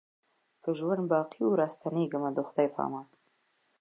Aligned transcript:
که 0.63 0.69
ژوند 0.77 1.03
باقي 1.11 1.41
وو 1.43 1.57
را 1.59 1.67
ستنېږمه 1.75 2.29
د 2.33 2.39
خدای 2.47 2.67
په 2.75 2.79
امان 2.87 3.07